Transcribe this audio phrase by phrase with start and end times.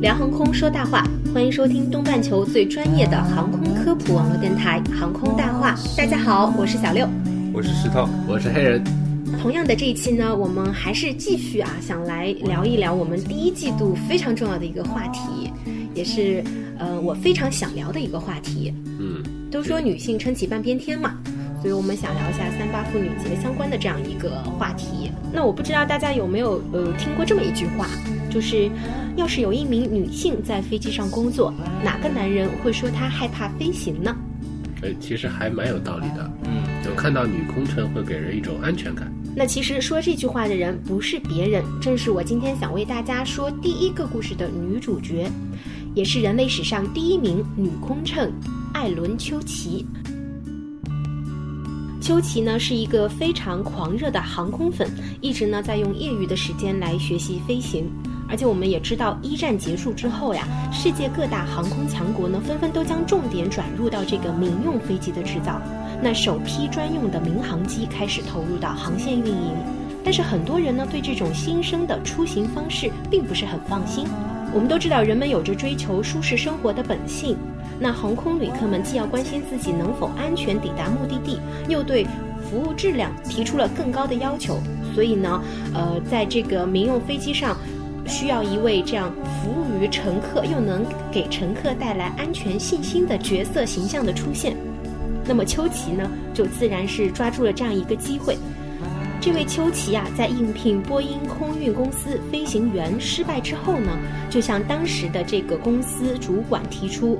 [0.00, 5.74] 聊航空说大话，欢迎收听东半球最专业的航空科普网络电台《航空大话》。
[5.96, 7.08] 大家好，我是小六，
[7.52, 8.82] 我是石头，我是黑人。
[9.40, 15.50] 同样的这一期呢，我们还是继续啊，想来聊一聊我们第一季度非常重要的一个话题，
[15.94, 16.44] 也是
[16.78, 18.72] 呃我非常想聊的一个话题。
[18.98, 21.18] 嗯，都说女性撑起半边天嘛，
[21.66, 25.10] 所以我们想聊一下三八妇女节相关的这样一个话题。
[25.32, 27.88] 那我不知道大家有没有呃听过这么一句话，
[28.30, 28.70] 就是
[29.16, 34.16] 要是有一名女性在飞机上工作，哪个男人会说她害怕飞行呢？
[34.82, 36.30] 哎，其实还蛮有道理的。
[36.44, 39.12] 嗯，就看到女空乘会给人一种安全感。
[39.34, 45.28] 那其实说这句话的人不是别人，正是我今天想为大家说第一个故事的女主角，
[45.96, 48.32] 也是人类史上第一名女空乘
[48.72, 49.84] 艾伦·丘奇。
[52.06, 54.88] 丘奇呢是一个非常狂热的航空粉，
[55.20, 57.90] 一直呢在用业余的时间来学习飞行。
[58.28, 65.60] 而且我们也知道，一战结束之后呀，世界各大航空强国呢纷纷都将重点转入到这个民用飞机的制造。
[66.00, 69.56] 那首批专用的民航机开始投入到航线运营，
[70.04, 74.06] 但是很多人呢对这种新生的出行方式并不是很放心。
[74.54, 77.36] 我们都知道，人们有着追求舒适生活的本性。
[77.78, 82.06] 那航空旅客们既要关心自己能否安全抵达目的地，又对
[82.48, 84.58] 服务质量提出了更高的要求。
[84.94, 85.42] 所以呢，
[85.74, 87.56] 呃，在这个民用飞机上。
[88.08, 94.56] 需要一位这样服务于乘客又能给乘客带来安全信心的角色形象的出现，
[95.24, 98.38] 那么丘奇呢，就自然是抓住了这样一个机会。
[99.20, 103.90] 这位丘奇啊，在应聘波音空运公司飞行员失败之后呢，
[104.30, 107.18] 就向当时的这个公司主管提出，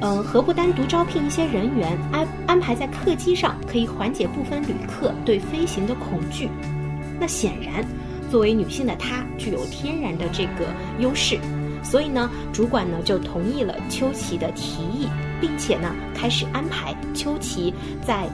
[0.00, 6.48] 嗯，何不单独招聘一些人员安安排在客机上，可以缓解部分旅客对飞行的恐惧。
[7.20, 7.84] 那显然。
[8.30, 10.66] 作为女性的她具有天然的这个
[10.98, 11.38] 优势，
[11.84, 15.06] 所以呢，主管呢就同意了秋琪的提议，
[15.40, 17.72] 并且呢开始安排秋琪
[18.04, 18.26] 在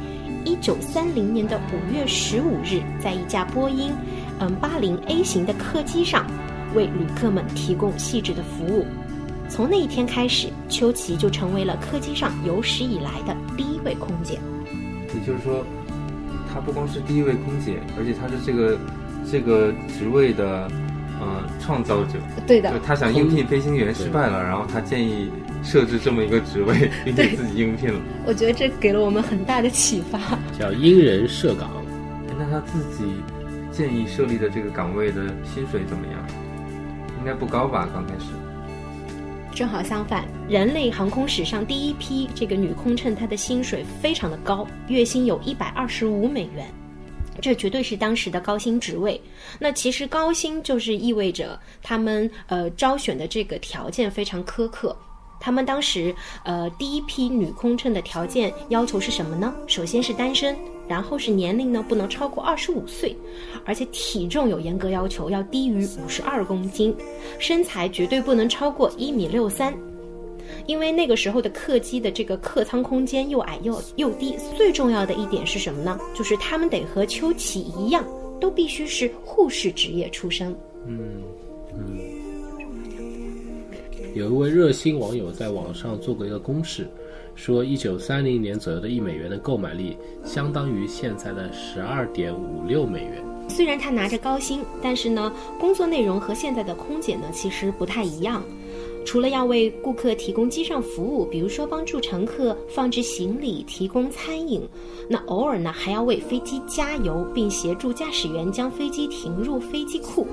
[0.42, 3.92] 一九三零年的五月十五日，在一架波音
[4.38, 6.24] 嗯八零 A 型的客机上，
[6.74, 8.86] 为旅客们提供细致的服务。
[9.50, 14.38] 从那一天开始，秋琪就成为了客机上有史以来的第一位空姐。
[15.12, 15.66] 也就是说，
[16.50, 18.78] 她不光是第一位空姐，而且她是这个。
[19.30, 20.66] 这个职位的，
[21.20, 25.30] 呃，创造者，对的，她想应聘飞行员失败了，然后她建议
[25.62, 28.00] 设置这么一个职位， 并且自己应聘了。
[28.26, 30.18] 我觉得这给了我们很大的启发。
[30.58, 31.70] 叫因人设岗，
[32.38, 33.04] 那她自己
[33.70, 36.16] 建议设立的这个岗位的薪水怎么样？
[37.20, 37.86] 应该不高吧？
[37.92, 38.30] 刚开始。
[39.60, 46.66] 正好相反，人类航空史上第一批这个女空乘，她的薪水非常的高，月薪有一百二十五美元。
[47.42, 49.20] 这绝对是当时的高薪职位。
[49.58, 54.96] 那其实高薪就是意味着他们呃招选的这个条件非常苛刻。
[55.38, 59.52] 他们当时呃第一批女空乘的条件要求是什么呢？
[59.66, 60.56] 首先是单身，
[60.90, 63.16] 然后是年龄呢不能超过二十五岁，
[63.64, 66.92] 而且体重有严格要求，要低于五十二公斤，
[67.38, 69.72] 身材绝对不能超过一米六三。
[70.66, 75.96] 因为那个时候的客机的这个客舱空间又矮又又低，最重要的一点是什么呢？
[76.12, 78.04] 就是他们得和秋琪一样，
[78.40, 80.52] 都必须是护士职业出身。
[80.88, 81.22] 嗯
[81.72, 82.19] 嗯。
[84.14, 86.88] 有一位热心网友在网上做过一个公式，
[87.36, 93.24] 说一九三零年左右的一美元的购买力相当于现在的十二点五六美元。
[93.48, 98.42] 虽然他拿着高薪，但是呢，工作内容和现在的空姐呢其实不太一样。
[99.06, 104.60] 除了要为顾客提供机上服务，比如说帮助乘客放置行李、提供餐饮，
[105.08, 110.26] 那偶尔呢还要为飞机加油，并协助驾驶员将飞机停入飞机库，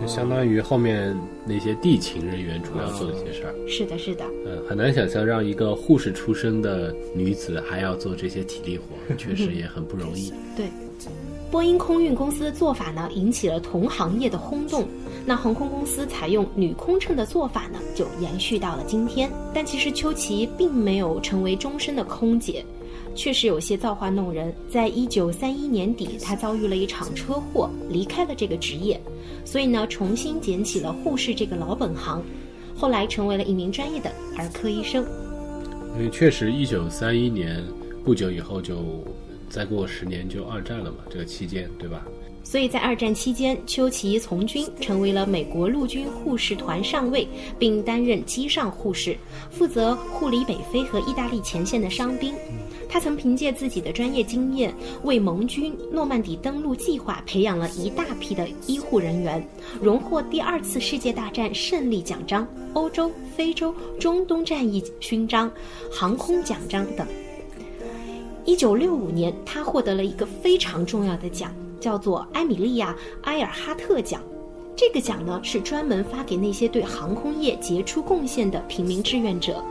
[0.00, 1.16] 就相当于后面
[1.46, 3.54] 那些地勤人员主要做的一些事儿。
[3.68, 4.24] 是的，是的。
[4.46, 8.84] 嗯，很难想象让一个护士出身的女子还要做这些体力活，
[9.16, 10.32] 确实也很不容易。
[10.56, 10.66] 对。
[11.50, 14.88] 波音空运公司的做法呢，引起了同行业的轰动。
[15.26, 19.30] 那航空公司采用女空乘的做法呢，就延续到了今天。
[19.52, 22.64] 但其实秋琪并没有成为终身的空姐，
[23.14, 24.50] 确实有些造化弄人。
[24.70, 28.98] 在一九三一年底，她遭遇了一场车祸，离开了这个职业，
[29.44, 32.22] 所以呢，重新捡起了护士这个老本行，
[32.74, 35.04] 后来成为了一名专业的儿科医生。
[35.96, 37.62] 因为确实，一九三一年
[38.04, 39.04] 不久以后就。
[39.52, 42.02] 再过十年就二战了嘛，这个期间对吧？
[42.42, 47.28] 所以在二战期间，丘奇从军，成为了美国陆军护士团上尉，
[47.58, 49.14] 并担任机上护士，
[49.50, 52.32] 负责护理北非和意大利前线的伤兵。
[52.92, 54.70] 他曾凭借自己的专业经验，
[55.02, 59.42] 为盟军诺曼底登陆计划培养了一大批的医护人员，
[59.80, 65.50] 荣获第二次世界大战胜利奖章、欧洲、非洲、中东战役勋章、
[65.90, 67.06] 航空奖章等。
[68.44, 71.50] 一九六五年，他获得了一个非常重要的奖，
[71.80, 72.92] 叫做埃米莉亚·
[73.22, 74.20] 埃尔哈特奖。
[74.76, 79.64] 这个奖呢，是专门发给那些对航空业杰出贡献的平民志愿者。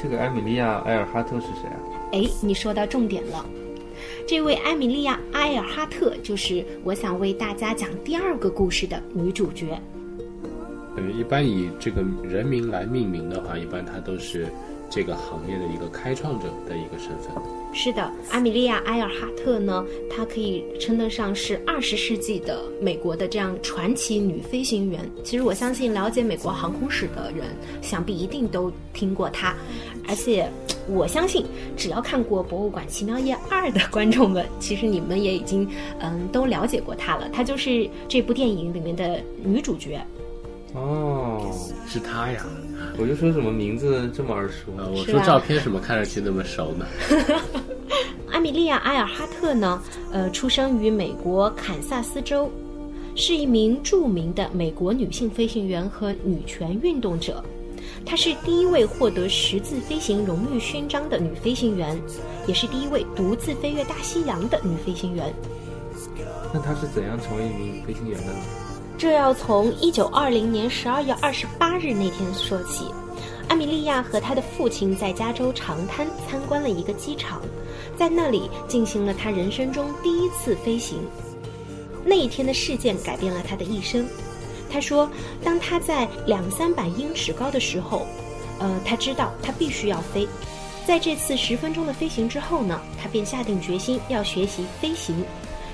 [0.00, 1.89] 这个埃米莉亚·埃尔哈特是谁啊？
[2.12, 3.44] 哎，你说到重点了。
[4.26, 9.80] 这位艾米莉亚·埃尔哈特就是我想为大家讲第二个故事的女主角。
[10.96, 14.46] 呃，一般以这个人名来命名的话，一般她都是
[14.88, 17.30] 这个行业的一个开创者的一个身份。
[17.72, 25.08] 是的，艾米莉亚·埃尔哈特呢，她可以称得上是二十世纪的美国的这样传奇女飞行员。
[25.22, 27.46] 其实我相信了解美国航空史的人，
[27.80, 29.54] 想必一定都听过她。
[30.08, 30.50] 而且
[30.90, 31.46] 我相信，
[31.76, 35.68] 只要看过《博物馆奇妙夜二》的观众们，其实你们也已经
[36.00, 37.28] 嗯都了解过她了。
[37.30, 40.00] 她就是这部电影里面的女主角。
[40.74, 41.50] 哦，
[41.86, 42.44] 是她呀！
[42.98, 44.86] 我就说怎么名字这么耳熟 啊？
[44.90, 46.86] 我说照片怎么看上去那么熟呢？
[48.30, 49.82] 艾米莉亚·埃尔哈特呢？
[50.12, 52.48] 呃，出生于美国堪萨斯州，
[53.16, 57.44] 是一名著名的美国女性飞行员和女权运动者。
[58.04, 62.00] 她是第一位获得十字飞行荣誉勋章的女飞行员，
[62.46, 65.32] 也是第一位独自飞越大西洋的女飞行员。
[66.52, 68.40] 那她是怎样成为一名飞行员的呢？
[68.98, 72.86] 这要从一九二零年十二月二十八日那天说起。
[73.48, 77.40] 阿米莉亚和她的父亲在加州长滩参观了一个机场，
[77.96, 80.98] 在那里进行了她人生中第一次飞行。
[82.04, 84.06] 那一天的事件改变了她的一生。
[84.70, 85.10] 他说，
[85.42, 88.06] 当他在两三百英尺高的时候，
[88.58, 90.28] 呃，他知道他必须要飞。
[90.86, 95.24] 在这次十分钟的飞行之后呢，他便下定决心要学习飞行。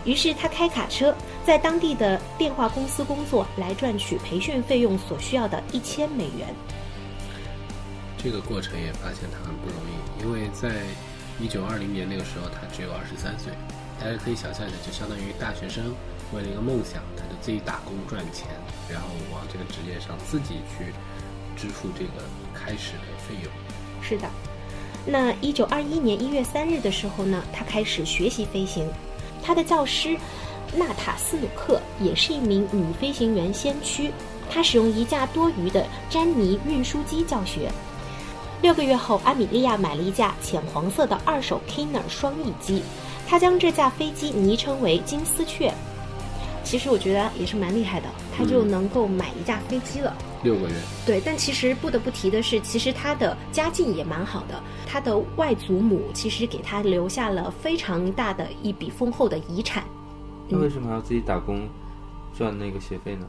[0.05, 1.15] 于是他开卡车，
[1.45, 6.47] 在当地的电话公司工作，来赚取培训费用所需要的一千美元。
[8.19, 10.71] 这个过程也发现他很不容易，因为在
[11.41, 13.53] 一九二零年那个时候，他只有二十三岁。
[13.99, 15.95] 大家可以想象一下，就相当于大学生
[16.37, 18.47] 为了一个梦想，他就自己打工赚钱，
[18.93, 20.93] 然后往这个职业上自己去
[21.57, 22.23] 支付这个
[22.53, 23.51] 开始的费用。
[24.03, 24.29] 是的，
[25.07, 28.87] 那一九二一年一月三日的时候呢，他开始学习飞行。
[29.43, 30.19] 他的教师
[30.77, 34.13] 娜塔斯努克也是一名女飞行员先驱，
[34.51, 37.71] 她使用一架多余的詹尼运输机教学。
[38.61, 42.83] 六个月后，阿米莉亚买了一架浅黄色的二手 Kiner 双翼机，
[43.27, 45.73] 她将这架飞机昵称为“金丝雀”。
[46.67, 50.13] 其实我觉得也是蛮厉害的，他就能够买一架飞机了。
[50.43, 50.75] 六个月。
[51.07, 54.61] 对，但其实不得不提的是，其实他的家境也蛮好的。
[54.85, 59.85] 他的外祖母其实给他留下了非常大的一笔丰厚的遗产。
[60.49, 61.69] 那为什么要自己打工
[62.37, 63.29] 赚那个学费呢？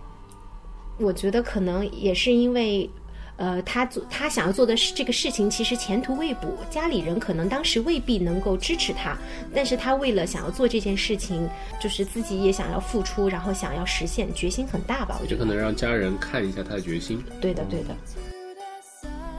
[0.98, 2.90] 我觉得可能也是因为。
[3.38, 9.16] 呃，他做他想要做的是这个事情，其实前途未卜，家里人可能当时未必能够支持他，
[9.54, 11.48] 但是他为了想要做这件事情，
[11.80, 15.18] 就是自己也想要付出，然后想要实现，决心很大吧？
[15.22, 17.24] 我觉得可能让家人看一下他的决心。
[17.40, 17.96] 对的，对的。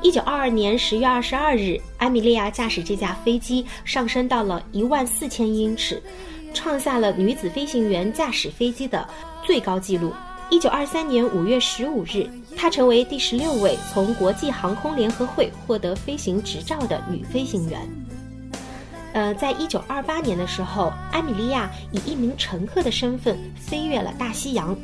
[0.00, 6.00] 一九二二年十月二十二日，艾米莉亚驾驶这架飞机上升到了一万四千英尺，
[6.54, 9.04] 创下了女子飞行员驾驶飞机的
[9.44, 10.12] 最高纪录。
[10.50, 12.26] 一九二三年五月十五日，
[12.56, 17.86] 她成为第十六位从国际航空联合会获得飞行执照的女飞行员。
[19.12, 24.74] 呃，在一九二八年的时候，艾米莉亚以一名乘客的身份飞越了大西洋。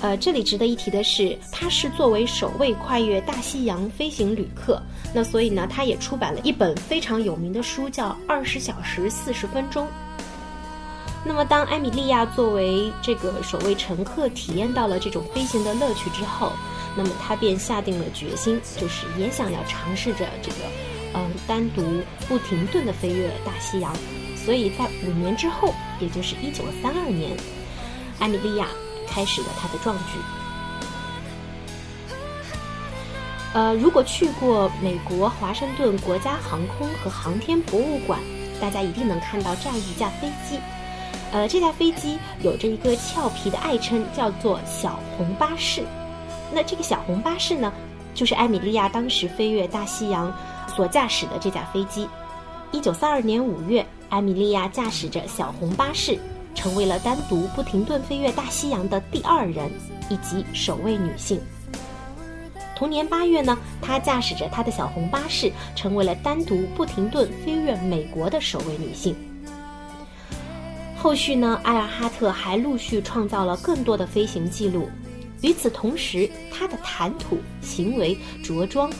[0.00, 4.82] 呃，这里值得一提的是，她是作为首位跨越大西洋飞行旅客。
[5.14, 9.86] 那所以呢，她也出版了一本非常有名的书，叫《二十小时四十分钟》。
[11.28, 16.52] 那么，当艾米莉亚作为这个首位乘客体验到了这种飞行的乐趣之后，
[16.96, 20.56] 那么她便下定了决心，就是也想要尝试着这个，
[21.12, 21.82] 嗯，单独
[22.26, 23.94] 不停顿的飞越大西洋。
[24.36, 27.36] 所以在五年之后，也就是一九三二年，
[28.18, 28.66] 艾米莉亚
[29.06, 30.18] 开始了她的壮举。
[33.52, 38.18] 呃，如果去过美国华盛顿国家航空和航天博物馆，
[38.58, 40.58] 大家一定能看到这样一架飞机。
[41.30, 45.82] 呃，这架飞机有着一个俏皮的爱称，叫做“小红巴士”。
[46.52, 47.70] 那这个小红巴士呢，
[48.14, 50.34] 就是艾米莉亚当时飞越大西洋
[50.74, 52.08] 所驾驶的这架飞机。
[52.72, 56.18] 一九三二年五月，艾米莉亚驾驶着小红巴士，
[56.54, 59.70] 成为了单独不停顿飞越大西洋的第二人，
[60.08, 61.38] 以及首位女性。
[62.74, 69.14] 同年八月呢，她驾驶着她的小红巴士，成为了单独不停顿飞越美国的首位女性。
[71.00, 74.88] 后续呢，埃尔哈特还陆续创造了更多的飞行记录。
[75.42, 78.90] 与此同时，他的谈吐、行为、着装、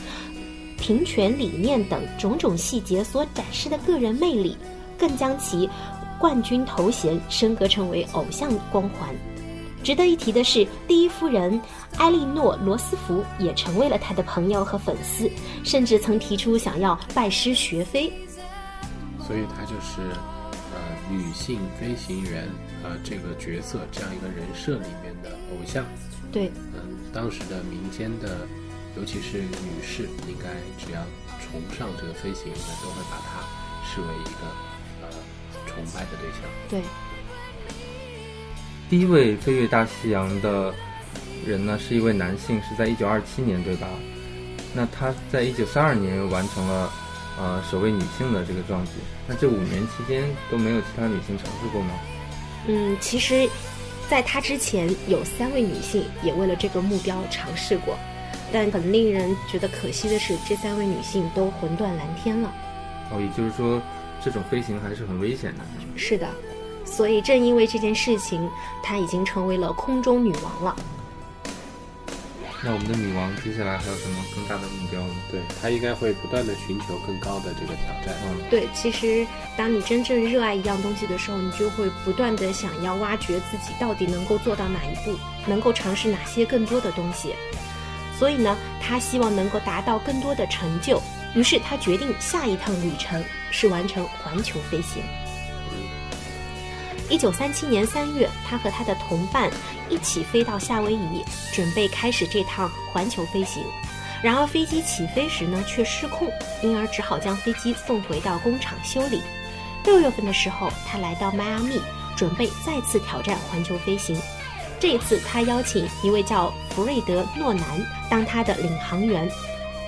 [0.77, 4.55] 平权理念等种种细节所展示的个人魅力，
[4.97, 5.69] 更将其
[6.17, 9.13] 冠军头衔升格成为偶像光环。
[9.83, 11.59] 值得一提的是，第一夫人
[11.97, 15.29] 埃莉诺·罗斯福也成为了他的朋友和粉丝，
[15.65, 18.11] 甚至曾提出想要拜师学飞。
[19.27, 20.01] 所以，他就是
[21.09, 22.47] 女性飞行员
[22.83, 25.83] 呃这个角色这样一个人设里面的偶像。
[26.31, 28.47] 对，嗯，当时的民间的，
[28.95, 31.01] 尤其是女士，应该只要
[31.41, 33.41] 崇尚这个飞行，员都会把她
[33.83, 34.39] 视为一个
[35.01, 35.07] 呃
[35.65, 36.41] 崇拜的对象。
[36.69, 36.81] 对，
[38.89, 40.71] 第一位飞越大西洋的
[41.45, 43.87] 人呢，是一位男性，是在一九二七年，对吧？
[44.75, 46.91] 那他在一九三二年完成了
[47.39, 48.91] 呃首位女性的这个壮举。
[49.25, 51.91] 那这五年期间都没有其他女性尝试过吗？
[52.67, 53.49] 嗯，其实。
[54.09, 57.95] 在她之前，有三位女性也为了这个目标尝试过，
[58.51, 62.51] 但很令人觉得可惜的是，这三位女性都魂断蓝天了。
[63.11, 63.79] 哦，也就是说，
[64.19, 65.63] 这种飞行还是很危险的。
[65.95, 66.27] 是的，
[66.83, 68.49] 所以正因为这件事情，
[68.81, 70.75] 她已经成为了空中女王了。
[72.61, 75.15] 那我们的女王接下来还有什么更大的目标呢？
[75.31, 78.13] 对她应该会不断的寻求更高的这个挑战。
[78.27, 79.25] 嗯，对，其实
[79.55, 87.33] 当你真正热爱一样东西的时候，你就会不断的想要挖掘自己到底能够做到哪一步，能够尝试哪些更多的东西。
[88.17, 91.01] 所以呢，她希望能够达到更多的成就，
[91.33, 95.01] 于是她决定下一趟旅程是完成环球飞行。
[97.09, 99.49] 一九三七年三月，他和他的同伴
[99.89, 103.63] 一起飞到夏威夷，准备开始这趟环球飞行。
[104.21, 109.21] 然而飞机起飞时呢却失控，因而只好将飞机送回到工厂修理。
[109.85, 111.81] 六月份的时候，他来到迈阿密，
[112.15, 114.15] 准备再次挑战环球飞行。
[114.79, 117.65] 这一次，他邀请一位叫弗瑞德·诺南
[118.09, 119.27] 当他的领航员。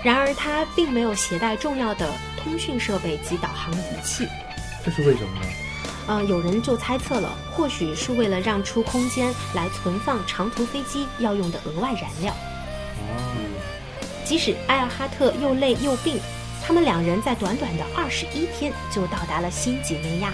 [0.04, 4.28] 然而他并没有携带重要的通讯设备及导航仪器。
[4.84, 5.46] 这是为什么呢？
[6.12, 12.34] 呃，有人就猜测了，或许是为了让出空间来存放长途飞机要用的额外燃料。
[13.00, 13.32] 哦，
[14.26, 16.20] 即使埃尔哈特又累又病，
[16.62, 20.34] 他们两人在短短的二十一天就到达了新几内亚。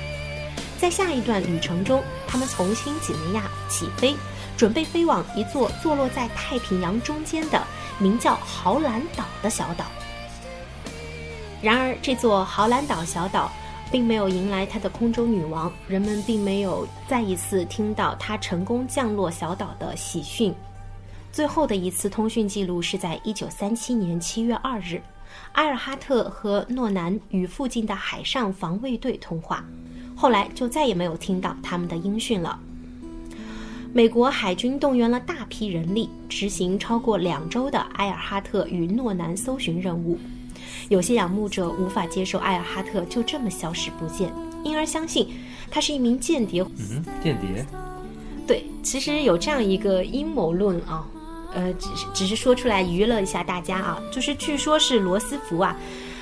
[0.80, 4.16] 在下一段旅程中，他们从新几内亚起飞，
[4.58, 7.64] 准备飞往一座坐落在太平洋中间的
[8.00, 9.86] 名叫豪兰岛的小岛。
[11.62, 13.52] 然而，这座豪兰岛小岛。
[13.92, 20.54] 并没有迎来他的空中女王，人们并没有再一次听到他成功降落小岛的喜讯。
[21.32, 25.02] 最后的一次通讯记录是在1937年7月2日，
[25.54, 29.64] 埃尔哈特和诺南与附近的海上防卫队通话，
[30.16, 32.60] 后来就再也没有听到他们的音讯了。
[33.94, 40.18] 美国海军动员了大批人力，执行超过两周的埃尔哈特与诺南搜寻任务。
[40.90, 44.32] 有些仰慕者无法接受埃尔哈特就这么消失不见，
[44.64, 45.28] 因而相信
[45.70, 46.62] 他是一名间谍。
[46.64, 47.66] 嗯，间谍。
[48.48, 51.06] 对，其实有这样一个阴谋论啊，
[51.54, 55.78] 呃，只是只是说出来娱乐一下大家啊，就是据说是罗斯福啊，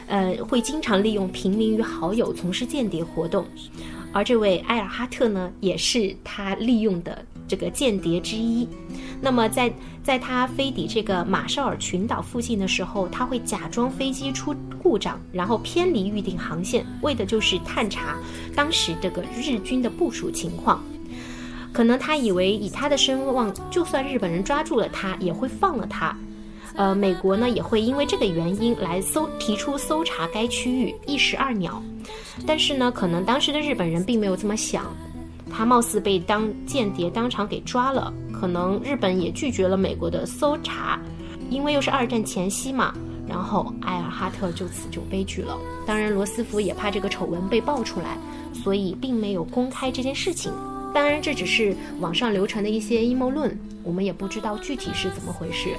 [0.08, 3.46] 呃，会经常利用平民与好友从事间谍活动，
[4.12, 8.68] 而这位埃尔哈特呢，也是他利用的这个间谍之一。
[9.26, 18.20] 那么，在在他飞抵这个马绍尔群岛附近的时候，他会假装飞机出故障，然后偏离预定航线，为的就是探查
[18.56, 20.80] 当时这个日军的部署情况。
[21.74, 26.16] 可能他以为以他的声望，就算日本人抓住了他，也会放了他。
[26.76, 31.82] 呃，美国呢也会因为这个原因来搜提出搜查该区域，一石二鸟。
[32.46, 34.86] 但是呢，可能当时的日本人并没有这么想。
[35.52, 41.00] 他貌似被当间谍当场给抓了，可能日本也拒绝了美国的搜查，
[41.50, 42.94] 因为又是二战前夕嘛。
[43.28, 45.58] 然后埃尔哈特就此就悲剧了。
[45.84, 48.20] 当然，罗斯福也怕这个丑闻被爆出来，
[48.54, 50.54] 所以并没有公开这件事情。
[50.94, 55.70] 当然，这只是网上流传的一些阴谋论，我们也不知道具体是怎么回事。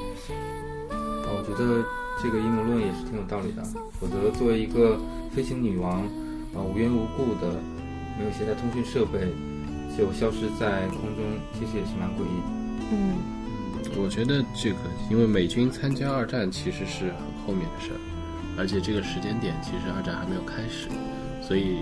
[0.91, 1.85] 我觉得
[2.21, 3.63] 这个阴谋论也是挺有道理的。
[4.01, 4.99] 否则，作为一个
[5.31, 6.01] 飞行女王，
[6.53, 7.55] 啊，无缘无故的
[8.19, 9.21] 没有携带通讯设备。
[9.97, 11.25] 就消失在空中，
[11.55, 12.49] 其实也是蛮诡异的。
[12.93, 13.17] 嗯，
[13.97, 14.77] 我觉得这个，
[15.11, 17.99] 因为美军参加二战其实是很后面的事儿，
[18.59, 20.89] 而且这个时间点其实二战还没有开始，
[21.41, 21.79] 所以，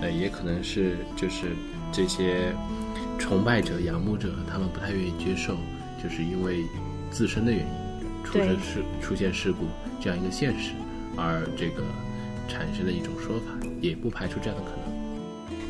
[0.00, 1.56] 呃，也可能是就是
[1.90, 2.54] 这些
[3.18, 5.56] 崇拜者、仰慕者他们不太愿意接受，
[6.02, 6.64] 就是因为
[7.10, 7.66] 自身的原因，
[8.24, 9.66] 出生事出现事故
[10.00, 10.72] 这样一个现实，
[11.16, 11.82] 而这个
[12.46, 14.85] 产生的一种说法，也不排除这样的可能。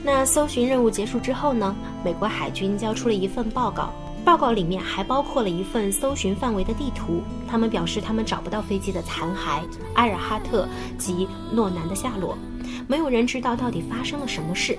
[0.07, 1.75] 那搜寻任务结束之后呢？
[2.05, 3.93] 美国海军交出了一份报告，
[4.25, 7.21] 报告里面还包括了一份搜寻范围的地图。
[7.49, 12.39] 他们表示，他们找不到飞机的残骸、埃尔哈特及诺南的下落，
[12.87, 14.79] 没有人知道到底发生了什么事。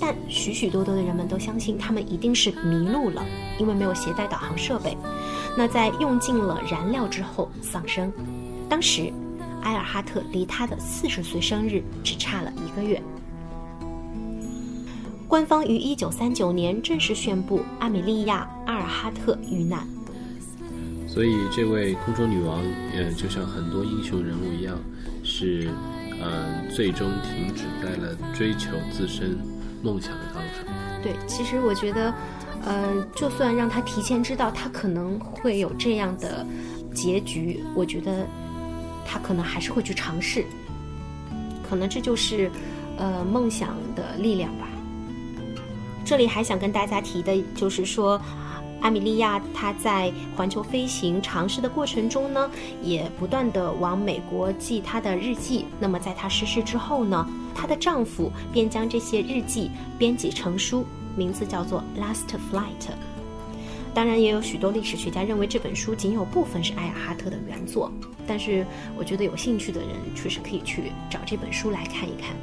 [0.00, 3.26] 但许许多多的人们都相信，他们一定是迷路了，
[3.58, 4.96] 因为没有携带导航设备。
[5.56, 8.12] 那在用尽了燃料之后丧生。
[8.68, 9.12] 当时，
[9.62, 13.02] 埃尔哈特离他的四十岁生日只差了一个月。
[15.30, 19.86] 官方于一九三九年正式宣布阿米莉亚·阿尔哈特遇难。
[21.06, 22.60] 所以，这位空中女王，
[22.92, 24.76] 呃，就像很多英雄人物一样，
[25.22, 25.70] 是，
[26.20, 29.38] 呃，最终停止在了追求自身
[29.84, 30.74] 梦想的道路上。
[31.00, 32.12] 对，其实我觉得，
[32.64, 36.44] 呃，就算让他提前知道他可能会有这样的
[36.92, 38.26] 结局，我觉得
[39.06, 40.44] 他可能还是会去尝试。
[41.68, 42.50] 可能这就是，
[42.98, 44.66] 呃，梦想的力量吧。
[46.04, 48.20] 这里还想跟大家提的就是说，
[48.80, 52.50] 阿米莉亚她在环球飞行尝试的过程中呢，
[52.82, 55.66] 也不断的往美国寄她的日记。
[55.78, 60.84] 那么在她逝世之后呢，她的丈夫便将这些日记编辑成书，
[61.16, 62.88] 名字叫做《Last Flight》。
[63.92, 67.92] 当然，也有许多历史学家认为这本书仅有部分是埃尔哈特的原作，
[68.26, 68.64] 但是
[68.96, 72.34] 我觉得有兴趣的人确实可以去找这本书来看一看。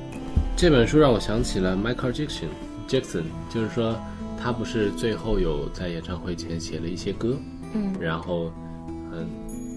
[0.55, 2.49] 这本书让我想起了 Michael Jackson。
[2.87, 3.95] Jackson 就是说，
[4.41, 7.35] 他不是最后有在演唱会前写了一些歌，
[7.73, 8.51] 嗯，然后，
[9.11, 9.27] 嗯，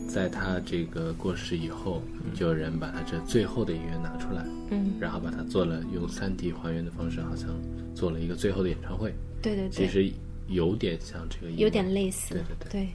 [0.08, 2.00] 在他这个过世以后，
[2.34, 7.48] 就有人把他这最后的音乐拿出来，嗯，然后把它做了用三 D 还原的方式，好像
[7.94, 9.12] 做了一个最后的演唱会。
[9.42, 10.08] 对对对，其实
[10.46, 12.88] 有点像这个，有点类似，对对对。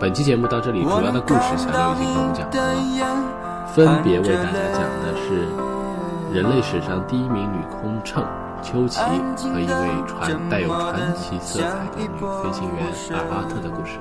[0.00, 2.58] 本期节目到这里，主要的故事小刘已经跟我们讲完
[2.98, 5.46] 了，分别为大家讲的是
[6.34, 8.26] 人类史上第一名女空乘
[8.60, 14.00] 秋琪和一位传带有传奇色彩的女飞行员阿巴特的故事。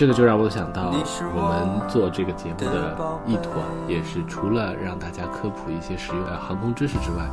[0.00, 0.94] 这个就让我想到，
[1.34, 7.28] 我们做这个节目的意图啊，也是除了让大家科普一些实用的航空知识之外，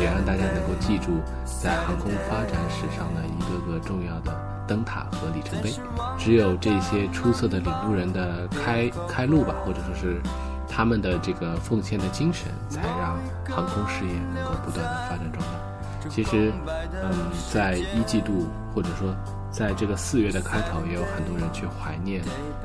[0.00, 5.72] 也让大家能够记住在航空发展史上的一个个重要的灯塔和里程碑。
[6.18, 10.20] 只有这些出色的领路人的开开路吧，或者说是
[10.68, 13.16] 他们的这个奉献的精神，才让
[13.48, 16.08] 航空事业能够不断的发展壮大。
[16.08, 16.52] 其实，
[17.00, 17.12] 嗯，
[17.54, 19.14] 在一季度或者说。
[19.50, 22.22] 在这个四月的开头，也有很多人去怀念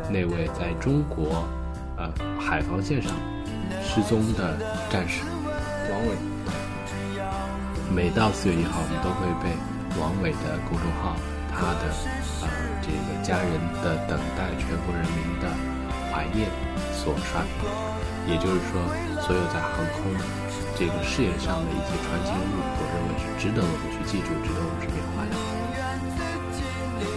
[0.09, 1.47] 那位在中国，
[1.97, 3.11] 呃，海防线上
[3.81, 4.57] 失踪的
[4.89, 5.23] 战士
[5.89, 6.15] 王伟。
[7.93, 9.53] 每到四月一号，我们都会被
[10.01, 11.15] 王伟的公众号、
[11.53, 11.93] 他的
[12.41, 12.49] 呃
[12.81, 15.47] 这个家人的等待、全国人民的
[16.09, 16.49] 怀念
[16.91, 17.69] 所刷屏。
[18.25, 18.81] 也就是说，
[19.21, 20.09] 所有在航空
[20.75, 25.52] 这个事业上的一些传奇人物，我认为是值得我们去记住，值得我们去缅怀的。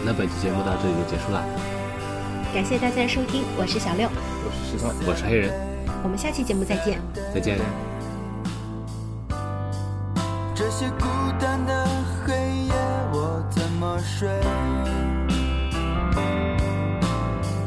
[0.07, 1.45] 那本期节目到这里就结束了。
[2.55, 5.53] 感谢大家的收听，我是小六，我是石头，我是黑人。
[6.05, 7.01] 我们下期节目再见。
[7.35, 7.59] 再见。
[10.55, 11.07] 这些孤
[11.41, 11.85] 单的
[12.25, 12.73] 黑夜，
[13.13, 14.29] 我怎么睡？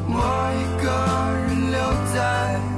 [0.08, 0.16] 我
[0.56, 0.88] 一个
[1.46, 1.78] 人留
[2.14, 2.69] 在。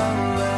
[0.00, 0.49] love.